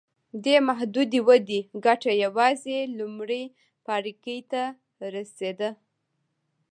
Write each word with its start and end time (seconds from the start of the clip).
دې 0.43 0.55
محدودې 0.67 1.19
ودې 1.27 1.59
ګټه 1.85 2.11
یوازې 2.23 2.77
لومړي 2.97 3.43
پاړکي 3.85 4.37
ته 4.51 4.63
رسېده. 5.15 5.69